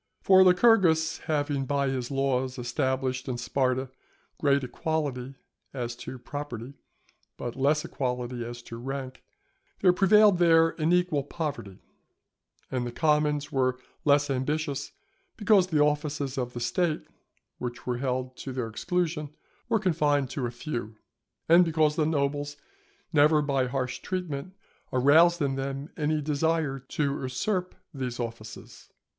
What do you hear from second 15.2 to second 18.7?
because the offices of the State, which were held to their